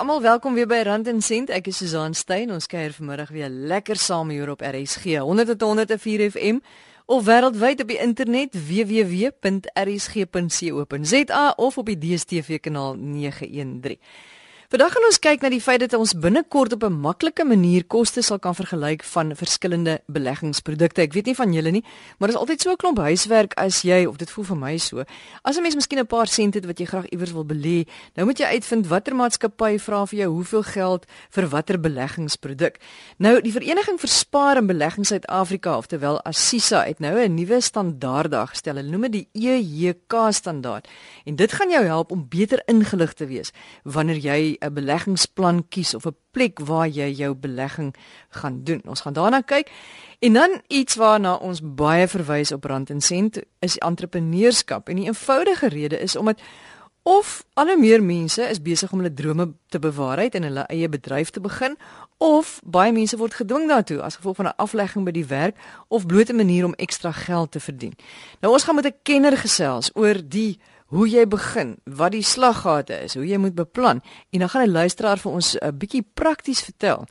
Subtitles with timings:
[0.00, 1.50] Almal, welkom weer by Rand en Sent.
[1.52, 2.48] Ek is Susan Stein.
[2.54, 6.64] Ons kuier vanmiddag weer lekker saam hier op RSG 100.104 FM
[7.04, 9.52] of wêreldwyd op die internet www.rsg.co.za
[11.56, 14.00] of op die DStv kanaal 913.
[14.70, 18.22] Vandag gaan ons kyk na die feit dat ons binnekort op 'n maklike manier koste
[18.22, 21.02] sal kan vergelyk van verskillende beleggingsprodukte.
[21.02, 21.84] Ek weet nie van julle nie,
[22.18, 24.78] maar dit is altyd so 'n klomp huiswerk as jy of dit voel vir my
[24.78, 25.02] so.
[25.42, 27.84] As 'n mens miskien 'n paar sent het wat jy graag iewers wil belê,
[28.14, 32.78] nou moet jy uitvind watter maatskappy vra vir jou hoeveel geld vir watter beleggingsproduk.
[33.18, 38.48] Nou die Vereniging vir Spaar en Belegging Suid-Afrika, oftewel Assisa, het nou 'n nuwe standaard
[38.48, 38.76] gestel.
[38.76, 40.86] Hulle noem dit die EJK standaard.
[41.24, 43.50] En dit gaan jou help om beter ingelig te wees
[43.82, 47.94] wanneer jy 'n beleggingsplan kies of 'n plek waar jy jou belegging
[48.28, 48.82] gaan doen.
[48.84, 49.70] Ons gaan daarna kyk.
[50.18, 54.88] En dan iets waarna ons baie verwys op Rand en Sent is entrepreneurskap.
[54.88, 56.40] En die eenvoudige rede is omdat
[57.02, 60.88] of al hoe meer mense is besig om hulle drome te bewaarheid en hulle eie
[60.88, 61.78] bedryf te begin
[62.18, 65.56] of baie mense word gedwing daartoe as gevolg van 'n aflegging by die werk
[65.88, 67.96] of bloot 'n manier om ekstra geld te verdien.
[68.40, 70.60] Nou ons gaan met 'n kenner gesels oor die
[70.90, 74.00] hoe jy begin, wat die slaggate is, hoe jy moet beplan.
[74.34, 77.06] En dan gaan 'n luisteraar vir ons 'n bietjie prakties vertel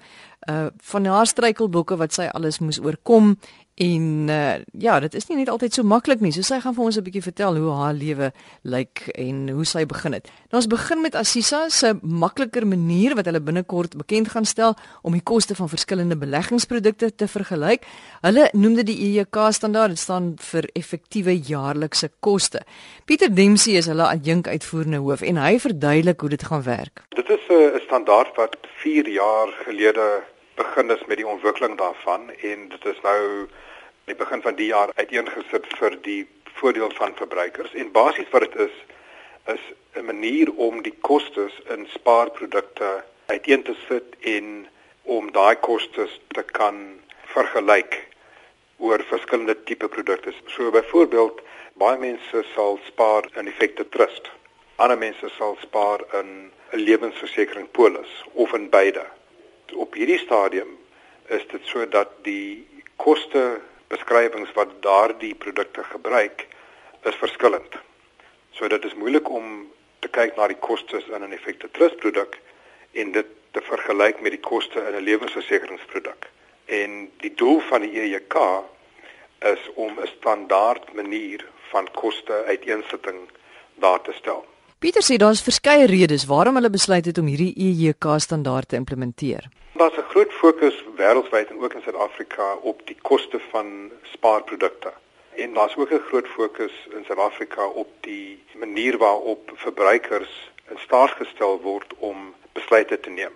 [0.50, 3.38] uh van haar struikelblokke wat sy alles moes oorkom
[3.80, 6.34] En uh, ja, dit is nie net altyd so maklik nie.
[6.36, 8.32] So sy gaan vir ons 'n bietjie vertel hoe haar lewe
[8.68, 10.28] lyk en hoe sy begin het.
[10.52, 15.16] Nou ons begin met Assisa se makliker manier wat hulle binnekort bekend gaan stel om
[15.16, 17.88] die koste van verskillende beleggingsprodukte te vergelyk.
[18.22, 19.96] Hulle noem dit die EJK standaard.
[19.96, 22.60] Dit staan vir effektiewe jaarlikse koste.
[23.06, 27.06] Pieter Dempsey is hulle adjunk uitvoerende hoof en hy verduidelik hoe dit gaan werk.
[27.16, 30.24] Dit is 'n standaard wat 4 jaar gelede
[30.60, 33.20] begin is met die ontwikkeling daarvan en dit is nou
[34.10, 36.22] die begin van die jaar uiteengesit vir die
[36.60, 38.76] voordeel van verbruikers en basies wat dit is
[39.54, 39.64] is
[39.96, 42.90] 'n manier om die kostes in spaarprodukte
[43.26, 44.68] uiteen te sit en
[45.04, 47.00] om daai kostes te kan
[47.34, 48.08] vergelyk
[48.78, 50.34] oor verskillende tipe produkte.
[50.48, 51.42] So byvoorbeeld
[51.74, 54.30] baie mense sal spaar in effekte trust.
[54.76, 59.06] Ander mense sal spaar in 'n lewensversekering polis of in beide.
[59.74, 60.78] Op hierdie stadium
[61.28, 66.48] is dit sodat die koste beskrywings wat daardie produkte gebruik
[67.04, 67.76] is verskillend.
[68.52, 72.40] So dit is moeilik om te kyk na die kostes in 'n effekte trust produk
[72.92, 76.30] en dit te vergelyk met die koste in 'n lewensversekeringsproduk.
[76.66, 78.36] En die doel van die EJK
[79.40, 83.30] is om 'n standaard manier van koste uiteensetting
[83.76, 84.46] daar te stel.
[84.80, 89.50] Pieter sê daar's verskeie redes waarom hulle besluit het om hierdie EJK standaard te implementeer.
[89.76, 94.94] Daar's 'n groot fokus wêreldwyd en ook in Suid-Afrika op die koste van spaarprodukte.
[95.36, 101.12] En daar's ook 'n groot fokus in Suid-Afrika op die manier waarop verbruikers in staat
[101.12, 103.36] gestel word om besluite te neem.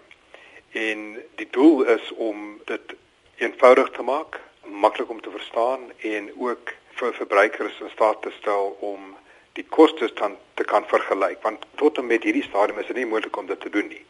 [0.72, 1.00] En
[1.36, 2.96] die doel is om dit
[3.36, 8.78] eenvoudig te maak, maklik om te verstaan en ook vir verbruikers in staat te stel
[8.80, 9.16] om
[9.60, 13.10] die kostes dan te kan vergelyk want tot en met hierdie stadium is dit nie
[13.10, 14.02] moontlik om dit te doen nie.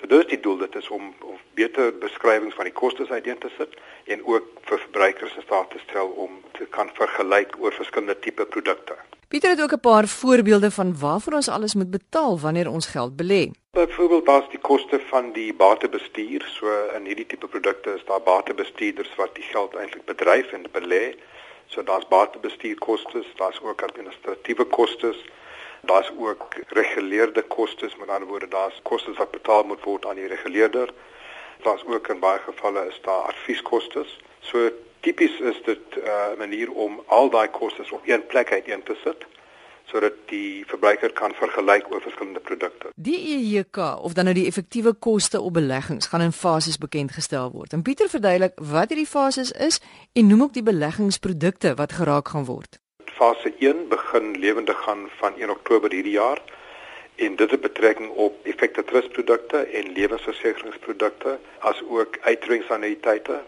[0.00, 3.50] So dis die doel dit is om om beter beskrywings van die kostes uiteen te
[3.56, 3.74] sit
[4.14, 8.46] en ook vir verbruikers in staat te stel om te kan vergelyk oor verskillende tipe
[8.46, 8.94] produkte.
[9.28, 13.16] Pieter het ook 'n paar voorbeelde van waarvoor ons alles moet betaal wanneer ons geld
[13.16, 13.50] belê.
[13.70, 16.42] Byvoorbeeld daar's die koste van die batebestuur.
[16.56, 16.66] So
[16.96, 21.14] in hierdie tipe produkte is daar batebestuurders wat die geld eintlik bedryf en belê.
[21.68, 25.24] So daar's batebestuurkostes, daar's ook administratiewe kostes,
[25.80, 30.26] daar's ook reguleerde kostes, met ander woorde daar's kostes wat betaal moet word aan die
[30.26, 30.92] reguleerder.
[31.62, 34.20] Daar's ook in baie gevalle is daar advieskostes.
[34.40, 34.70] So
[35.00, 38.96] tipies is dit 'n uh, manier om al daai kostes op een plek uiteen te
[39.04, 39.26] sit
[39.88, 42.90] sodat die verbruiker kan vergelyk oor verskillende produkte.
[42.94, 47.50] Die EJK of dan nou die effektiewe koste op beleggings gaan in fases bekend gestel
[47.52, 47.72] word.
[47.72, 49.80] En Pieter verduidelik wat hierdie fases is
[50.12, 52.80] en noem ook die beleggingsprodukte wat geraak gaan word.
[53.18, 56.42] Fase 1 begin lewendig gaan van 1 Oktober hierdie jaar
[57.18, 63.40] en dit het betrekking op effekte trustprodukte en lewensversekeringsprodukte as ook uitreikingsannuïteite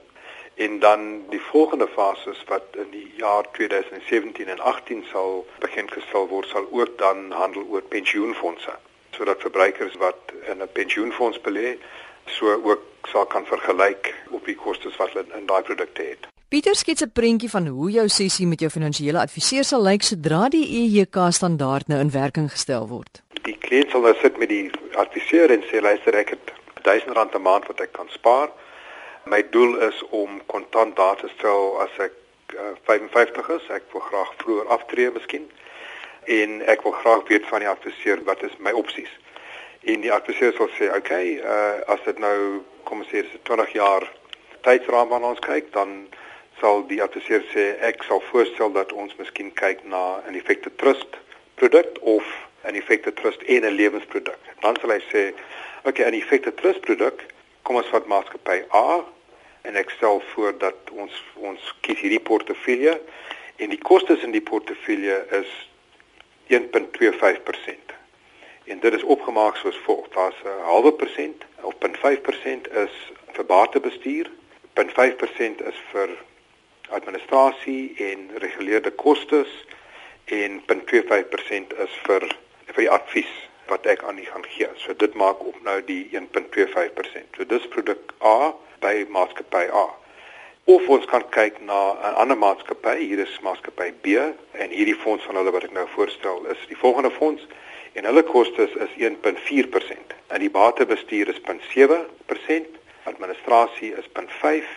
[0.54, 6.28] en dan die volgende fases wat in die jaar 2017 en 18 sal begin gestel
[6.28, 8.76] word sal ook dan handel oor pensioenfonde
[9.16, 11.76] sodat verbruikers wat in 'n pensioenfonds belê
[12.26, 16.28] so ook sal kan vergelyk op die kostes wat hulle in daai produkte het.
[16.48, 20.48] Pieter skets 'n prentjie van hoe jou sessie met jou finansiële adviseur sal lyk sodra
[20.48, 23.22] die EJK standaard nou in werking gestel word.
[23.42, 26.52] Die kliënt sal nou sit met die adviseur en sê luister ek het
[26.82, 28.48] R1000 'n maand wat ek kan spaar
[29.30, 32.14] My doel is om kontant daar te stel as ek
[32.58, 33.66] uh, 55 is.
[33.70, 35.44] Ek wil graag vroeër aftree miskien.
[36.38, 39.12] En ek wil graag weet van die adviseur wat is my opsies.
[39.86, 43.36] En die adviseur sal sê, "Oké, okay, uh as dit nou kom ons sê dis
[43.46, 44.08] 20 jaar
[44.66, 45.94] tydsraam waarna ons kyk, dan
[46.58, 51.20] sal die adviseur sê ek sal voorstel dat ons miskien kyk na 'n effekte trust
[51.54, 52.26] produk of
[52.66, 54.42] 'n effekte trust en 'n lewensproduk.
[54.60, 55.22] Dan sal hy sê,
[55.86, 57.22] "Oké, okay, 'n effekte trust produk,
[57.62, 59.04] kom ons vat maatskappy A
[59.62, 63.00] en ek stel voor dat ons ons kies hierdie portefeulje
[63.60, 65.50] en die kostes in die portefeulje is
[66.50, 67.94] 1.25%.
[68.64, 72.94] En dit is opgemaak soos volg: daar's 'n halwe persent of 0.5% is
[73.32, 74.30] vir batebestuur,
[74.74, 76.08] 0.5% is vir
[76.88, 79.50] administrasie en reguleerde kostes
[80.24, 82.26] en 0.25% is vir
[82.66, 83.30] vir die advies
[83.66, 84.68] wat ek aan u gaan gee.
[84.76, 87.36] So dit maak op nou die 1.25%.
[87.36, 89.86] So dis produk A by maatskappy A.
[90.64, 94.06] Of ons kan kyk na 'n ander maatskappy, hier is maatskappy B
[94.52, 97.46] en hierdie fonds van hulle wat ek nou voorstel is die volgende fonds
[97.92, 100.14] en hulle kostes is 1.4%.
[100.28, 104.68] En die batebestuur is 0.7%, administrasie is 0.5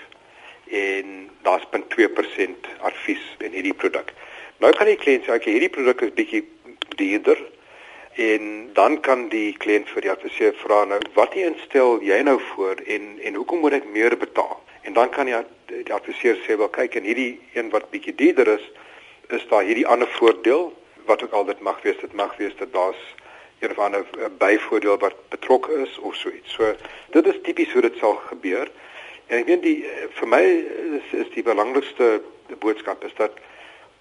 [0.72, 4.14] en daar's 0.2% advies in hierdie produk.
[4.58, 6.48] Nou kan die kliënt sê, "Oké, hierdie produk is bietjie
[6.96, 7.38] duurder."
[8.16, 12.76] En dan kan die kliënt vir die adviseur vra nou, "Wat instel jy nou voor
[12.86, 16.70] en en hoekom moet ek meer betaal?" En dan kan jy die adviseur sê, "Wel,
[16.70, 18.72] kyk, en hierdie een wat bietjie duurder is,
[19.30, 20.74] is daar hierdie ander voordeel
[21.06, 23.16] wat ook al dit mag wees, dit mag wees dat daar's
[23.60, 24.06] een of ander
[24.38, 26.76] byvoordeel wat betrokke is of so iets." So,
[27.10, 28.72] dit is tipies hoe dit sal gebeur.
[29.28, 30.44] En ek dink die vir my
[31.00, 32.22] is, is die belangrikste
[32.60, 33.32] boodskap is dat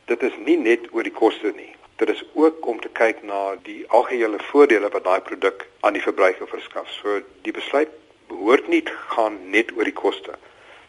[0.05, 1.75] dit is nie net oor die koste nie.
[1.97, 6.03] Dit is ook om te kyk na die algehele voordele wat daai produk aan die
[6.03, 6.89] verbruiker verskaf.
[7.03, 7.89] So die besluit
[8.29, 10.35] behoort nie te gaan net oor die koste.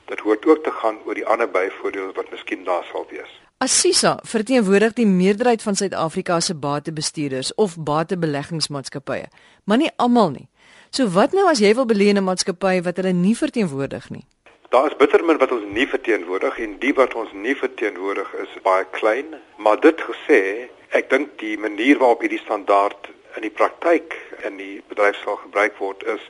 [0.06, 3.32] Dit hoort ook te gaan oor die ander byvoordele wat miskien daar sal wees.
[3.64, 9.30] Assisa verteenwoordig die meerderheid van Suid-Afrika se batebestuurders of batebeleggingsmaatskappye,
[9.64, 10.48] maar nie almal nie.
[10.92, 14.26] So wat nou as jy wil belê in 'n maatskappy wat hulle nie verteenwoordig nie?
[14.70, 18.86] Daar is bittermin wat ons nie verteenwoordig en die wat ons nie verteenwoordig is baie
[18.92, 19.26] klein,
[19.58, 23.08] maar dit gesê, ek dink die manier waarop hierdie standaard
[23.38, 24.14] in die praktyk
[24.46, 26.22] in die bedryf sal gebruik word is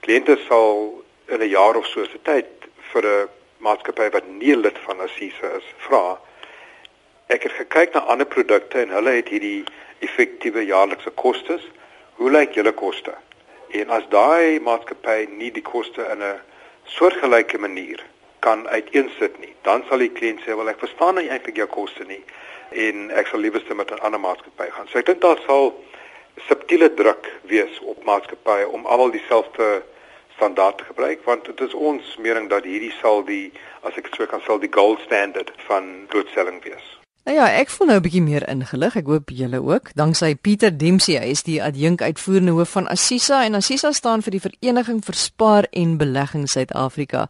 [0.00, 2.48] kliënte sal in 'n jaar of so se tyd
[2.92, 3.28] vir 'n
[3.66, 6.18] maatskappy wat nie lid van Assisa is vra.
[7.28, 9.64] Ek het gekyk na ander produkte en hulle het hierdie
[10.00, 11.62] effektiewe jaarlikse kostes.
[12.16, 13.12] Hoe lyk julle koste?
[13.70, 16.40] En as daai maatskappy nie die koste in 'n
[16.84, 18.00] soortgelyke manier
[18.40, 22.04] kan uiteensit nie, dan sal die kliënt sê wel ek verstaan nie eintlik jou koste
[22.04, 22.24] nie
[22.72, 24.88] en ek sal liewerste met 'n ander maatskappy gaan.
[24.88, 25.74] So ek dink daar sal
[26.48, 29.82] subtiele druk wees op maatskappye om almal dieselfde
[30.36, 33.52] standaard te gebruik want dit is ons mening dat hierdie sal die
[33.82, 36.86] as ek so kan sê die gold standard van blootstelling wees.
[37.28, 38.96] Nou ja, ek voel nou 'n bietjie meer ingelig.
[38.96, 39.92] Ek hoop julle ook.
[39.94, 44.30] Danksy Pieter Dempsey, hy is die adjunk uitvoerende hoof van Assisa en Assisa staan vir
[44.30, 47.28] die Vereniging vir Spaar en Belegging Suid-Afrika.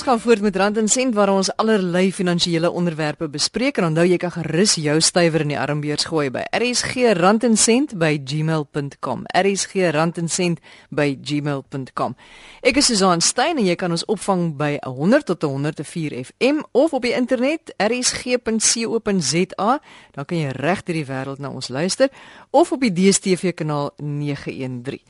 [0.00, 4.06] Ons gaan voort met Rand en Sent waar ons allerlei finansiële onderwerpe bespreek en onthou
[4.08, 9.24] jy kan gerus jou stywer in die armbeers gooi by rsgrandencent@gmail.com.
[9.42, 12.16] rsgrandencent@gmail.com.
[12.62, 16.92] Ek is Susan Stein en jy kan ons opvang by 100 tot 104 FM of
[16.96, 19.80] op die internet rsg.co.za.
[20.12, 22.08] Dan kan jy reg deur die wêreld na ons luister
[22.50, 25.00] of op die DStv kanaal 913.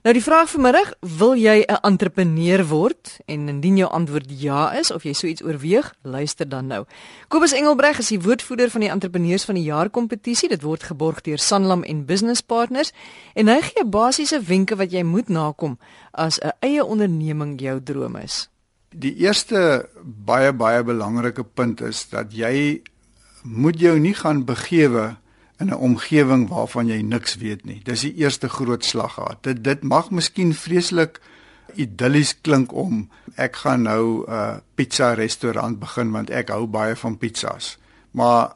[0.00, 3.18] Nou die vraag vanmiddag, wil jy 'n entrepreneur word?
[3.26, 6.84] En indien jou antwoord ja is of jy so iets oorweeg, luister dan nou.
[7.28, 10.48] Kobus Engelbreg is die woordvoerder van die entrepreneurs van die jaar kompetisie.
[10.48, 12.92] Dit word geborg deur Sanlam en Business Partners
[13.34, 15.78] en hy gee basiese wenke wat jy moet nakom
[16.10, 18.48] as 'n eie onderneming jou droom is.
[18.88, 22.82] Die eerste baie baie belangrike punt is dat jy
[23.42, 25.16] moet jou nie gaan begewe
[25.60, 27.80] in 'n omgewing waarvan jy niks weet nie.
[27.84, 29.42] Dis die eerste groot slag gehad.
[29.42, 31.20] Dit dit mag miskien vreeslik
[31.74, 36.96] idillies klink om ek gaan nou 'n uh, pizza restaurant begin want ek hou baie
[36.96, 37.78] van pizzas.
[38.10, 38.52] Maar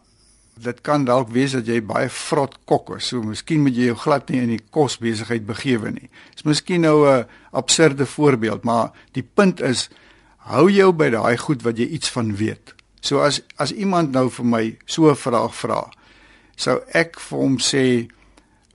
[0.54, 3.08] dit kan dalk wees dat jy baie vrot kok is.
[3.10, 6.10] So miskien moet jy jou glad nie in die kosbesigheid begewe nie.
[6.34, 9.88] Dis miskien nou 'n absurde voorbeeld, maar die punt is
[10.36, 12.74] hou jou by daai goed wat jy iets van weet.
[13.00, 15.90] So as as iemand nou vir my so 'n vraag vra,
[16.56, 17.84] sou ek vir hom sê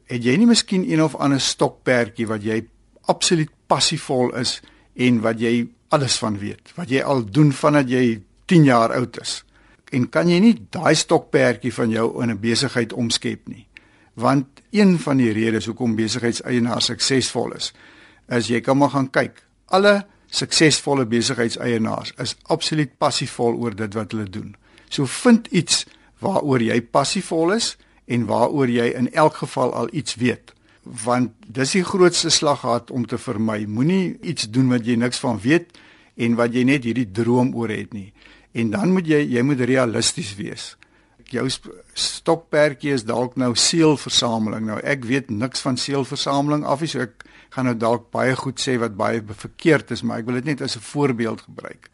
[0.09, 2.63] het jy nie miskien een of ander stokperdjie wat jy
[3.07, 4.59] absoluut passievol is
[4.95, 9.19] en wat jy alles van weet wat jy al doen vandat jy 10 jaar oud
[9.21, 9.43] is?
[9.93, 13.67] En kan jy nie daai stokperdjie van jou in 'n besigheid omskep nie?
[14.13, 17.73] Want een van die redes hoekom besigheidseienaars suksesvol is
[18.29, 19.43] is jy kan maar gaan kyk.
[19.65, 24.55] Alle suksesvolle besigheidseienaars is absoluut passievol oor dit wat hulle doen.
[24.89, 25.85] So vind iets
[26.19, 27.75] waaroor jy passievol is
[28.09, 30.53] en waaroor jy in elk geval al iets weet.
[30.83, 33.65] Want dis die grootste slaggat om te vermy.
[33.67, 35.77] Moenie iets doen wat jy niks van weet
[36.19, 38.11] en wat jy net hierdie droom oor het nie.
[38.51, 40.73] En dan moet jy jy moet realisties wees.
[41.29, 41.45] Jou
[41.93, 44.65] stokperdjie is dalk nou seelversameling.
[44.65, 48.61] Nou ek weet niks van seelversameling af nie, so ek gaan nou dalk baie goed
[48.61, 51.89] sê wat baie verkeerd is, maar ek wil dit net as 'n voorbeeld gebruik.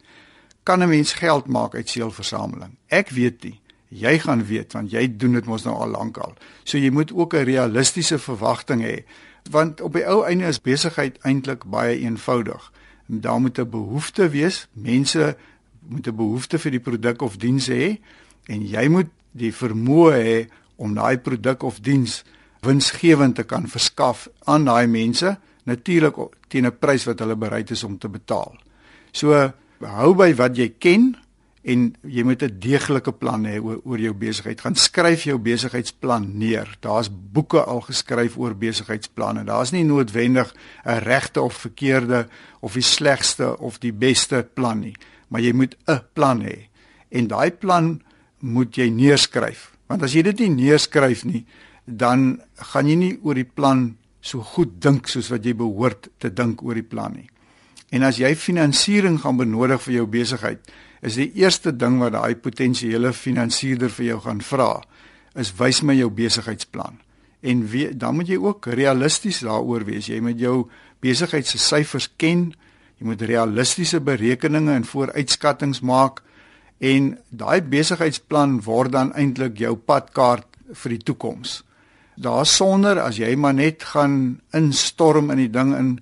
[0.64, 2.78] Kan 'n mens geld maak uit seelversameling?
[2.88, 3.60] Ek weet nie.
[3.90, 6.34] Jy gaan weet want jy doen dit mos nou al lank al.
[6.64, 9.04] So jy moet ook 'n realistiese verwagting hê
[9.52, 12.72] want op die ou einde is besigheid eintlik baie eenvoudig.
[13.06, 14.68] Daar moet 'n behoefte wees.
[14.74, 15.38] Mense
[15.88, 18.00] moet 'n behoefte vir die produk of diens hê
[18.46, 22.24] en jy moet die vermoë hê om daai produk of diens
[22.62, 26.16] winsgewend te kan verskaf aan daai mense natuurlik
[26.48, 28.56] teen 'n prys wat hulle bereid is om te betaal.
[29.12, 31.18] So hou by wat jy ken
[31.66, 34.62] en jy moet 'n deeglike plan hê oor, oor jou besigheid.
[34.62, 36.78] Gaan skryf jou besigheidsplan neer.
[36.80, 39.44] Daar's boeke al geskryf oor besigheidsplanne.
[39.44, 40.54] Daar's nie noodwendig
[40.86, 42.28] 'n regte of verkeerde
[42.60, 44.96] of die slegste of die beste plan nie,
[45.28, 46.68] maar jy moet 'n plan hê.
[47.10, 48.02] En daai plan
[48.40, 49.72] moet jy neerskryf.
[49.88, 51.46] Want as jy dit nie neerskryf nie,
[51.86, 56.34] dan gaan jy nie oor die plan so goed dink soos wat jy behoort te
[56.34, 57.30] dink oor die plan nie.
[57.90, 60.60] En as jy finansiering gaan benodig vir jou besigheid,
[61.06, 64.70] is die eerste ding wat daai potensiële finansierder vir jou gaan vra,
[65.38, 67.00] is wys my jou besigheidsplan.
[67.46, 70.10] En wie, dan moet jy ook realisties daaroor wees.
[70.10, 70.66] Jy moet jou
[71.04, 72.48] besigheid se syfers ken.
[72.98, 76.24] Jy moet realistiese berekeninge en vooruitskattinge maak
[76.84, 81.62] en daai besigheidsplan word dan eintlik jou padkaart vir die toekoms.
[82.16, 85.94] Daar sonder as jy maar net gaan instorm in die ding in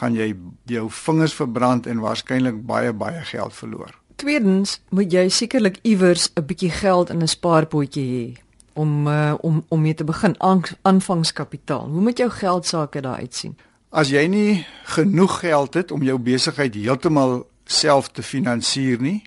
[0.00, 0.32] gaan jy
[0.68, 3.94] jou vingers verbrand en waarskynlik baie baie geld verloor.
[4.18, 8.26] Tweedens moet jy sekerlik iewers 'n bietjie geld in 'n spaarpotjie hê
[8.74, 10.34] om uh, om om mee te begin
[10.82, 11.88] aanvangskapitaal.
[11.88, 13.56] Hoe moet jou geld sake daar uitsien?
[13.88, 19.22] As jy nie genoeg geld het om jou besigheid heeltemal self te finansier nie,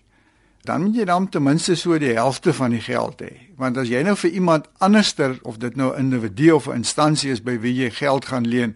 [0.63, 3.31] dan moet jy dan ten minste so die helfte van die geld hê.
[3.57, 7.31] Want as jy nou vir iemand anderster of dit nou 'n individu of 'n instansie
[7.31, 8.75] is by wie jy geld gaan leen,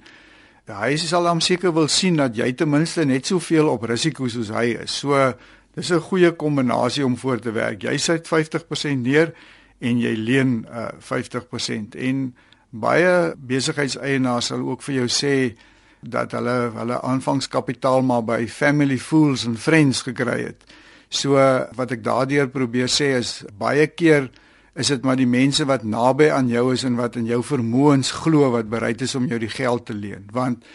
[0.65, 4.49] hy sal hom seker wil sien dat jy ten minste net soveel op risiko soos
[4.49, 4.97] hy is.
[4.97, 5.33] So
[5.75, 7.81] dis 'n goeie kombinasie om voor te werk.
[7.81, 9.33] Jy sit 50% neer
[9.79, 12.35] en jy leen uh, 50% en
[12.69, 15.55] baie besigheidseienaars sal ook vir jou sê
[15.99, 20.63] dat hulle hulle aanvangskapitaal maar by family fools and friends gekry het.
[21.09, 21.39] So
[21.75, 24.29] wat ek daardeur probeer sê is baie keer
[24.75, 28.11] is dit maar die mense wat naby aan jou is en wat in jou vermoëns
[28.23, 30.27] glo wat bereid is om jou die geld te leen.
[30.35, 30.65] Want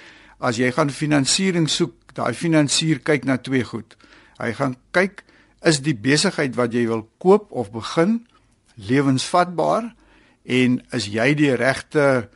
[0.40, 3.96] as jy gaan finansiering soek, daai finansier kyk na twee goed.
[4.40, 5.24] Hy gaan kyk
[5.66, 8.22] is die besigheid wat jy wil koop of begin
[8.80, 9.90] lewensvatbaar
[10.44, 12.28] en is jy die regte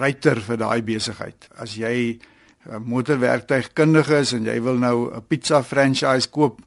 [0.00, 1.48] ryter vir daai besigheid.
[1.60, 2.18] As jy
[2.66, 6.60] 'n motorwerktuigkundige is en jy wil nou 'n pizza franchise koop,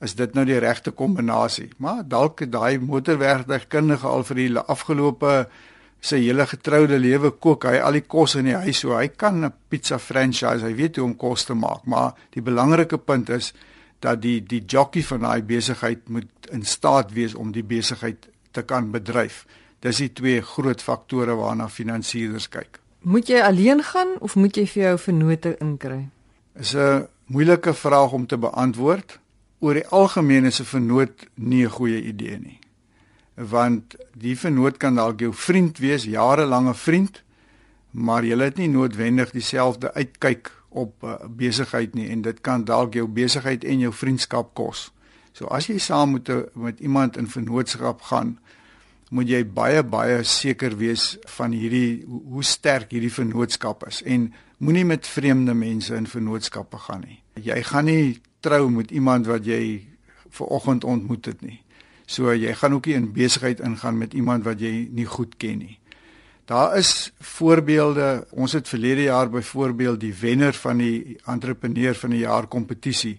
[0.00, 1.70] is dit nou die regte kombinasie.
[1.78, 5.46] Maar dalk daai motorwerktuigkundige al vir die afgelope
[6.00, 9.44] sy hele getroude lewe kook hy al die kos in die huis so hy kan
[9.44, 13.52] 'n pizza franchise, hy weet hoe om kos te maak, maar die belangrike punt is
[14.06, 18.62] dat die die jockey van daai besigheid moet in staat wees om die besigheid te
[18.62, 19.44] kan bedryf.
[19.84, 22.80] Dis die twee groot faktore waarna finansierders kyk.
[23.06, 26.08] Moet jy alleen gaan of moet jy vir jou vennote inkry?
[26.54, 29.18] Is 'n moeilike vraag om te beantwoord
[29.58, 32.58] oor die algemeen is 'n vernoot nie 'n goeie idee nie.
[33.34, 37.22] Want die vernoot kan dalk jou vriend wees, jarelange vriend,
[37.90, 42.98] maar jy het nie noodwendig dieselfde uitkyk op uh, besigheid nie en dit kan dalk
[42.98, 44.90] jou besigheid en jou vriendskap kos.
[45.36, 48.36] So as jy saam met met iemand in vennootskap gaan,
[49.10, 54.86] moet jy baie baie seker wees van hierdie hoe sterk hierdie vennootskap is en moenie
[54.88, 57.20] met vreemde mense in vennootskappe gaan nie.
[57.44, 59.86] Jy gaan nie trou met iemand wat jy
[60.30, 61.60] ver oggend ontmoet het nie.
[62.06, 65.58] So jy gaan ook nie in besigheid ingaan met iemand wat jy nie goed ken
[65.58, 65.78] nie.
[66.46, 68.26] Daar is voorbeelde.
[68.30, 73.18] Ons het verlede jaar byvoorbeeld die wenner van die entrepreneur van die jaar kompetisie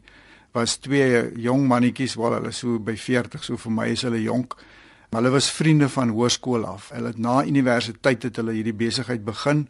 [0.56, 4.56] was twee jong mannetjies, wel hulle so by 40, so vir my is hulle jonk.
[5.12, 6.88] Maar hulle was vriende van hoërskool af.
[6.96, 9.68] Hulle het na universiteit het hulle hierdie besigheid begin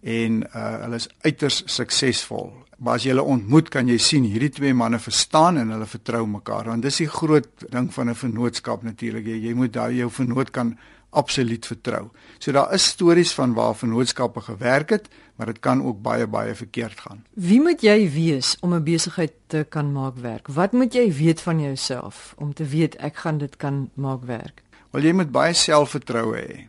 [0.00, 2.50] en uh, hulle is uiters suksesvol.
[2.78, 6.24] Maar as jy hulle ontmoet, kan jy sien hierdie twee manne verstaan en hulle vertrou
[6.40, 6.72] mekaar.
[6.72, 9.28] Want dis die groot ding van 'n vennootskap natuurlik.
[9.28, 10.76] Jy, jy moet daai jou vennoot kan
[11.14, 12.08] absoluut vertrou.
[12.38, 16.54] So daar is stories van waar vennootskappe gewerk het, maar dit kan ook baie baie
[16.54, 17.24] verkeerd gaan.
[17.34, 20.48] Wie moet jy wees om 'n besigheid te kan maak werk?
[20.48, 24.62] Wat moet jy weet van jouself om te weet ek gaan dit kan maak werk?
[24.90, 26.68] Wel jy moet baie selfvertroue hê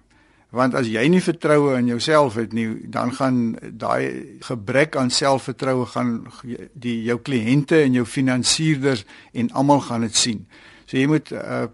[0.56, 3.40] Want as jy nie vertroue in jouself het nie, dan gaan
[3.76, 6.14] daai gebrek aan selfvertroue gaan
[6.74, 10.46] die jou kliënte en jou finansierders en almal gaan dit sien.
[10.86, 11.66] So jy moet uh,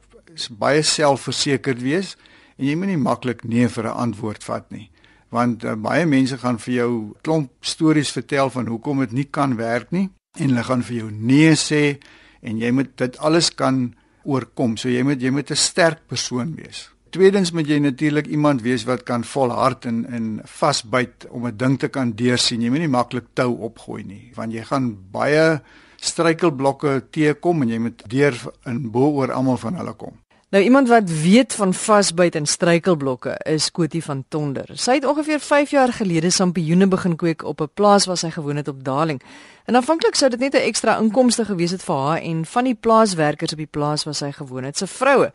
[0.57, 2.15] baie selfversekerd wees
[2.61, 4.91] en jy moenie maklik nee vir 'n antwoord vat nie
[5.31, 6.91] want uh, baie mense gaan vir jou
[7.25, 11.09] klomp stories vertel van hoekom dit nie kan werk nie en hulle gaan vir jou
[11.11, 11.97] nee sê
[12.41, 14.77] en jy moet dit alles kan oorkom.
[14.77, 16.89] So jy moet jy moet 'n sterk persoon wees.
[17.11, 21.79] Tweedens moet jy natuurlik iemand wees wat kan volhard en en vasbyt om 'n ding
[21.79, 22.61] te kan deursien.
[22.61, 25.61] Jy moenie maklik tou opgooi nie want jy gaan baie
[25.97, 28.33] struikelblokke teekom en jy moet deur
[28.65, 30.13] in bo oor almal van hulle kom
[30.51, 34.67] Nou iemand wat weet van vasbyt en struikelblokke is Kotie van Tonder.
[34.75, 38.55] Sy het ongeveer 5 jaar gelede sampioene begin kweek op 'n plaas waar sy gewoon
[38.55, 39.21] het op Darling.
[39.65, 42.75] En aanvanklik sou dit net 'n ekstra inkomste gewees het vir haar en van die
[42.75, 45.31] plaaswerkers op die plaas waar sy gewoon het, se vroue.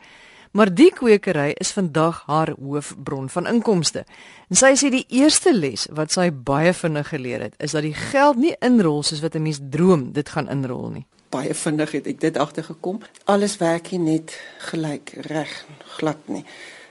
[0.53, 4.05] Maar die kwekery is vandag haar hoofbron van inkomste.
[4.49, 7.95] En sy sê die eerste les wat sy baie vinnig geleer het, is dat die
[7.95, 12.07] geld nie inrol soos wat 'n mens droom dit gaan inrol nie baie vinnig het
[12.07, 13.01] ek dit agtergekom.
[13.25, 14.39] Alles werk nie net
[14.71, 15.65] gelyk reg
[15.99, 16.45] glad nie.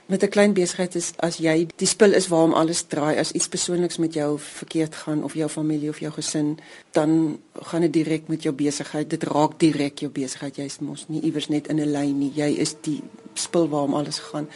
[0.06, 3.48] Met 'n klein besigheid is as jy die spil is waarom alles draai, as iets
[3.48, 6.58] persoonliks met jou verkeerd gaan of jou familie of jou gesin,
[6.90, 9.10] dan gaan dit direk met jou besigheid.
[9.10, 10.56] Dit raak direk jou besigheid.
[10.56, 12.32] Jy's mos nie iewers net in 'n lyn nie.
[12.34, 13.02] Jy is die
[13.34, 14.48] spil waarom alles gaan.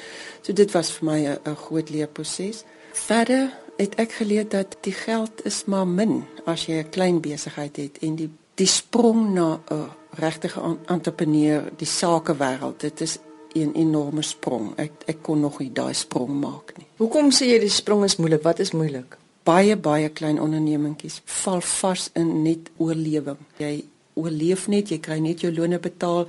[0.42, 2.64] So dit was vir my 'n groot leerproses.
[2.92, 7.76] Verder het ek geleer dat die geld is maar min as jy 'n klein besigheid
[7.76, 9.88] het en die die sprong na 'n
[10.20, 13.18] regtige entrepreneur, die sakewêreld, dit is
[13.54, 14.72] 'n enorme sprong.
[14.76, 16.86] Ek ek kon nog nie daai sprong maak nie.
[16.96, 18.42] Hoekom sê jy die sprong is moeilik?
[18.42, 19.18] Wat is moeilik?
[19.42, 23.38] Baie baie klein ondernemingkies val vas in net oorlewing.
[23.56, 26.26] Jy oorleef net, jy kry net jou loone betaal,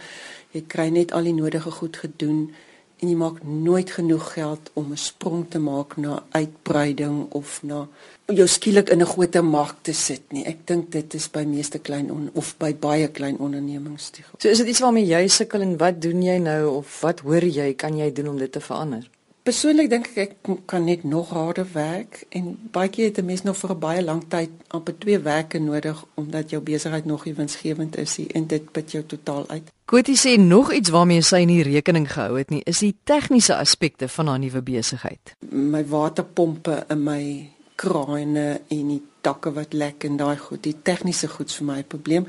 [0.52, 2.54] jy kry net al die nodige goed gedoen
[3.02, 7.88] en jy maak nooit genoeg geld om 'n sprong te maak na uitbreiding of na
[8.26, 10.46] jou skielik in 'n groter mark te sit nie.
[10.46, 14.12] Ek dink dit is by meeste klein on, of by baie klein ondernemings.
[14.38, 17.44] So is dit iets waarmee jy sukkel en wat doen jy nou of wat hoor
[17.44, 19.10] jy kan jy doen om dit te verander?
[19.42, 23.42] Persoonlik dink ek ek kan net nog harder werk en baie keer het 'n mens
[23.42, 27.34] nog vir 'n baie lang tyd amper twee werke nodig omdat jou besigheid nog nie
[27.34, 29.72] winsgewend is nie en dit put jou totaal uit.
[29.86, 34.08] Kotie sê nog iets waarmee sy nie rekening gehou het nie, is die tegniese aspekte
[34.08, 35.36] van haar nuwe besigheid.
[35.50, 41.28] My waterpompe in my kraane en die takke wat lek en daai goed, die tegniese
[41.28, 42.28] goeds vir my probleem.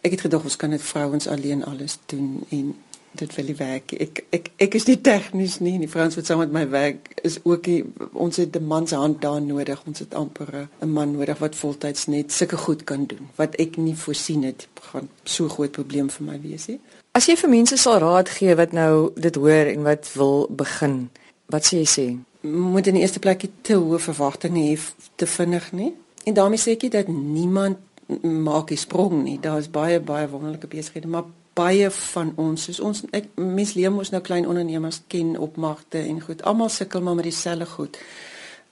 [0.00, 2.74] Ek het gedog ons kan dit vrouens alleen alles doen en
[3.18, 3.92] dit wil nie werk.
[3.92, 5.78] Ek ek ek is nie tegnies nie.
[5.78, 8.96] Die vrouens wat saam met my werk is ook nie, ons het 'n man se
[8.96, 9.82] hand daar nodig.
[9.86, 13.76] Ons het amper 'n man nodig wat voltyds net sulke goed kan doen wat ek
[13.76, 16.80] nie voorsien het gaan so groot probleem vir my wees nie.
[17.12, 21.10] As jy vir mense sal raad gee wat nou dit hoor en wat wil begin,
[21.46, 22.18] wat sê jy sê?
[22.42, 24.78] moet in die eerste plek te hoë verwagtinge hê
[25.14, 25.92] te vinnig nie.
[26.26, 27.78] En daarmee sê ek dat niemand
[28.22, 29.38] maak die sprong nie.
[29.40, 33.92] Daar is baie baie wonderlike besighede, maar baie van ons, soos ons ek mens leer
[33.92, 36.42] mos nou klein ondernemers ken op markte en goed.
[36.48, 37.98] Almal sukkel maar met dieselfde goed.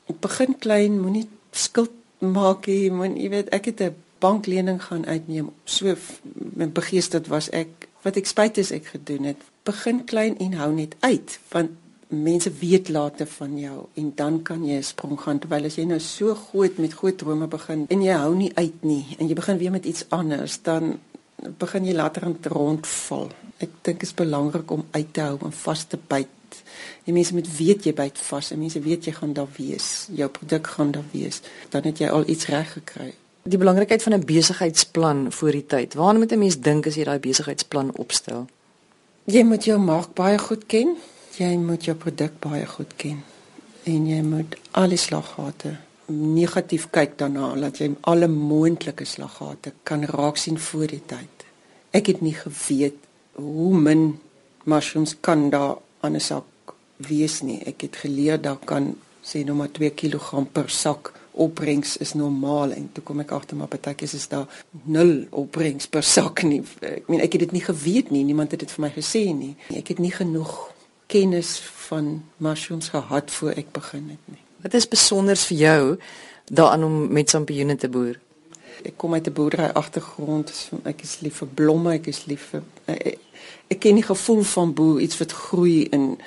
[0.08, 2.90] Ek begin klein, moenie skuld maak nie.
[2.92, 5.50] Moet jy weet, ek het 'n banklening gaan uitneem.
[5.64, 5.96] So
[6.54, 9.36] begeesterd was ek wat ek spyt is ek gedoen het.
[9.64, 11.70] Begin klein en hou net uit want
[12.10, 15.84] mense weet later van jou en dan kan jy 'n sprong gaan terwyl as jy
[15.84, 19.34] nou so groot met groot drome begin en jy hou nie uit nie en jy
[19.34, 20.98] begin weer met iets anders dan
[21.58, 23.30] begin jy later aan rondval.
[23.58, 26.28] Ek dink dit is belangrik om uit te hou en vas te byt.
[27.04, 30.08] Die mense moet weet jy byt vas en mense weet jy gaan daar wees.
[30.16, 31.42] Jou produk gaan daar wees.
[31.68, 33.12] Dan het jy al iets reg gekry.
[33.42, 35.94] Die belangrikheid van 'n besigheidsplan voor die tyd.
[35.94, 38.46] Waarna moet 'n mens dink as jy daai besigheidsplan opstel?
[39.24, 40.96] Jy moet jou mark baie goed ken
[41.40, 43.22] jy moet jou produk baie goed ken
[43.88, 45.76] en jy moet al die slaggate
[46.10, 51.46] negatief kyk daarna dat jy alle moontlike slaggate kan raak sien voor die tyd.
[51.96, 52.98] Ek het nie geweet
[53.38, 54.18] hoe min
[54.64, 57.60] mushrooms kan daar aan 'n sak wees nie.
[57.66, 62.72] Ek het geleer daar kan sê nou maar 2 kg per sak opbrengs is normaal
[62.72, 64.46] en toe kom ek agter maar partykies is daar
[64.84, 66.62] 0 opbrengs per sak nie.
[66.80, 68.24] Ek meen ek het dit nie geweet nie.
[68.24, 69.56] Niemand het dit vir my gesê nie.
[69.68, 70.72] Ek het nie genoeg
[71.06, 74.49] kennis van mushrooms gehad voor ek begin het nie.
[74.62, 75.98] Wat is besonder vir jou
[76.44, 78.18] daaraan om met sampioene te boer?
[78.82, 80.70] Ek kom uit 'n boerdery agtergrond.
[80.84, 83.18] Ek is lief vir blomme, ek is lief vir ek, ek,
[83.68, 86.18] ek ken die gevoel van boer, iets wat groei en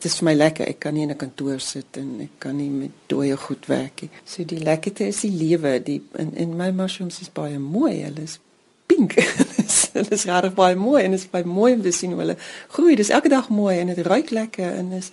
[0.00, 0.66] dit is vir my lekker.
[0.68, 4.00] Ek kan nie in 'n kantoor sit en ek kan nie met dooie goed werk
[4.00, 4.10] nie.
[4.24, 5.82] So die lekkerte is die lewe.
[5.82, 8.02] Die in in my mushrooms is baie mooi.
[8.02, 8.38] Hulle is
[8.86, 9.14] pink.
[9.92, 12.36] dit is regtig baie mooi en dit is baie mooi om te sien hoe hulle
[12.68, 12.96] groei.
[12.96, 15.10] Dit is elke dag mooi en dit ruik lekker en dit is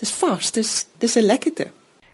[0.00, 0.50] dis vars.
[0.50, 1.70] Dis dis 'n lekkerte.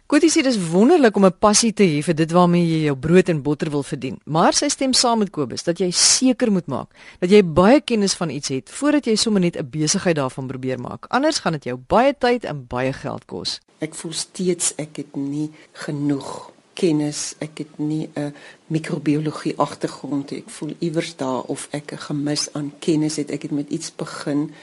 [0.07, 3.29] Kotie sê dis wonderlik om 'n passie te hê vir dit waarmee jy jou brood
[3.29, 4.21] en botter wil verdien.
[4.25, 8.14] Maar sy stem saam met Kobus dat jy seker moet maak dat jy baie kennis
[8.14, 11.07] van iets het voordat jy sommer net 'n besigheid daarvan probeer maak.
[11.09, 13.61] Anders gaan dit jou baie tyd en baie geld kos.
[13.81, 18.35] Ek voel steeds ek het nie genoeg kennis, ek het nie 'n
[18.66, 20.38] microbiologie agtergrond nie.
[20.38, 23.31] Ek voel iewers daar of ek 'n gemis aan kennis het.
[23.31, 24.55] Ek het met iets begin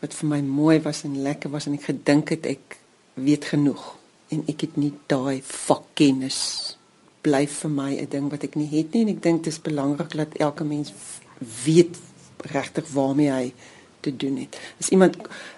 [0.00, 2.78] wat vir my mooi was en lekker was en ek gedink het ek
[3.14, 3.97] weet genoeg
[4.28, 6.40] en ek het nie daai vakkennis
[7.22, 9.60] bly vir my 'n ding wat ek nie het nie en ek dink dit is
[9.60, 10.92] belangrik dat elke mens
[11.64, 11.96] weet
[12.52, 13.52] regtig waarmee hy
[14.00, 14.58] te doen het.
[14.80, 15.16] As iemand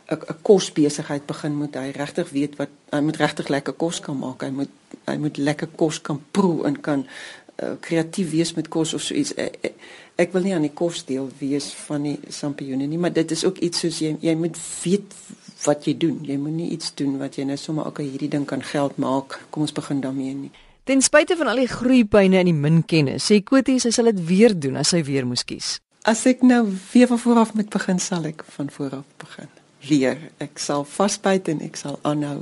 [0.08, 4.42] 'n kosbesigheid begin moet hy regtig weet wat hy moet regtig lekker kos kan maak.
[4.42, 4.70] Hy moet
[5.04, 7.06] hy moet lekker kos kan proe en kan
[7.62, 9.34] uh, kreatief wees met kos of so iets.
[9.34, 9.74] Ek, ek,
[10.16, 13.44] ek wil nie aan die kos deel wees van die sampioene nie, maar dit is
[13.44, 15.14] ook iets soos jy jy moet weet
[15.66, 16.20] wat jy doen.
[16.26, 19.40] Jy moenie iets doen wat jy net nou sommer okay hierdie ding kan geld maak.
[19.50, 20.52] Kom ons begin daarmee nie.
[20.88, 24.22] Ten spyte van al die groeipyne en die min kennis, sê Kotie sy sal dit
[24.26, 25.78] weer doen as sy weer moes kies.
[26.08, 29.50] As ek nou weer van voor af moet begin, sal ek van voor af begin.
[29.88, 30.18] Weer.
[30.40, 32.40] Ek sal vasbyt en ek sal aanhou.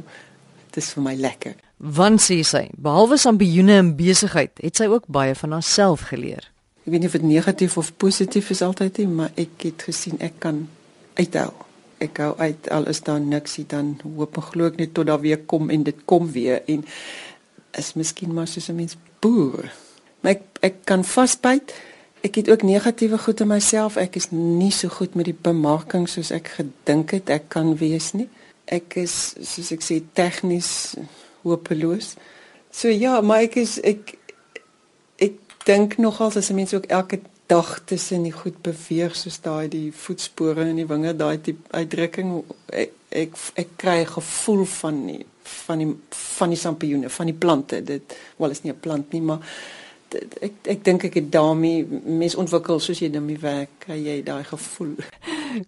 [0.71, 1.59] Dit is vir my lekker.
[1.79, 6.49] Want sê sy, behalwe ambioene en besigheid, het sy ook baie van haarself geleer.
[6.87, 10.19] Ek weet nie of dit negatief of positief is altyd nie, maar ek het gesien
[10.25, 10.65] ek kan
[11.19, 11.51] uithou
[11.99, 15.21] ek hou uit al is daar niksie dan hoop ek glo ek net tot daar
[15.21, 16.85] weer kom en dit kom weer en
[17.79, 19.73] is miskien maar soos 'n mens boer.
[20.21, 21.75] Maar ek ek kan vasbyt.
[22.21, 23.97] Ek het ook negatiewe goed in myself.
[23.97, 28.13] Ek is nie so goed met die bemarking soos ek gedink het ek kan wees
[28.13, 28.29] nie.
[28.65, 30.97] Ek is soos ek sê tegnies
[31.43, 32.15] hopeloos.
[32.71, 34.19] So ja, maar ek is ek
[35.17, 39.69] ek dink nogals as 'n mens ook elke dag tussen die goed beweeg soos daai
[39.73, 45.07] die voetspore in die winge daai tipe uitdrukking ek ek, ek kry 'n gevoel van
[45.07, 47.83] die van die van die sampioene van die plante.
[47.83, 49.41] Dit wel is nie 'n plant nie maar
[50.15, 54.45] ek ek dink ek het daarmee mes ontwikkel soos jy daarmee werk kry jy daai
[54.45, 54.95] gevoel.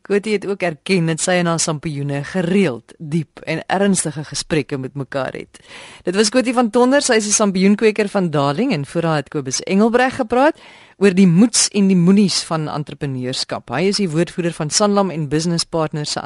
[0.06, 4.94] Kotie het ook erken dat sy en haar sampioene gereeld diep en ernstige gesprekke met
[4.94, 5.60] mekaar het.
[6.04, 9.28] Dit was Kotie van Tonder, sy is 'n sampioenkweker van Darling en voor haar het
[9.28, 10.60] Kobus Engelbreg gepraat
[10.98, 13.70] oor die moeds en die moenies van entrepreneurskap.
[13.70, 16.20] Hy is die woordvoerder van Sanlam en Business Partners se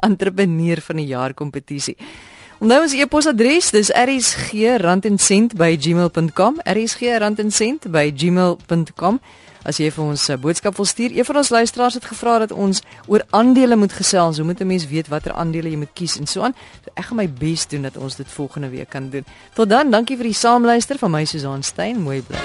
[0.00, 1.96] entrepreneur van die jaar kompetisie.
[2.58, 9.20] Onthou ons e-posadres, dis rsg@randencent@gmail.com, rsg@randencent@gmail.com.
[9.64, 12.52] As jy vir ons 'n boodskap wil stuur, een van ons luisteraars het gevra dat
[12.52, 14.36] ons oor aandele moet gesels.
[14.36, 16.54] Hoe moet 'n mens weet watter aandele jy moet kies en so aan?
[16.84, 19.24] So ek gaan my bes doen dat ons dit volgende week kan doen.
[19.54, 22.02] Tot dan, dankie vir die saamluister van my Susan Stein.
[22.02, 22.38] Mooi bly.